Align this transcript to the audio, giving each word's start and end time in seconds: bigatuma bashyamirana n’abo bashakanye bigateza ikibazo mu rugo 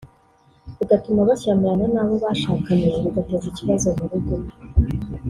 bigatuma 0.77 1.19
bashyamirana 1.29 1.85
n’abo 1.93 2.13
bashakanye 2.23 2.87
bigateza 3.03 3.45
ikibazo 3.51 3.87
mu 3.97 4.05
rugo 4.11 4.35